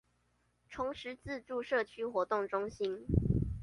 [0.67, 3.05] 崇實自助社區活動中心